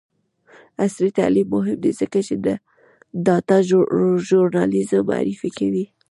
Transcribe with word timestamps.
عصري 0.85 1.09
تعلیم 1.19 1.47
مهم 1.55 1.77
دی 1.83 1.91
ځکه 2.01 2.19
چې 2.27 2.35
د 2.45 2.47
ډاټا 3.25 3.57
ژورنالیزم 4.27 5.01
معرفي 5.09 5.49
کوي. 5.57 5.85